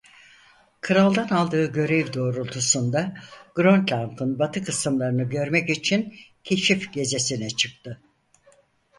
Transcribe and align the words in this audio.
Kraldan 0.81 1.27
aldığı 1.29 1.65
görev 1.71 2.13
doğrultusunda 2.13 3.13
Grönland'ın 3.55 4.39
batı 4.39 4.63
kısımlarını 4.63 5.23
görmek 5.23 5.69
için 5.69 6.15
keşif 6.43 6.93
gezisine 6.93 7.49
çıktı. 7.49 8.01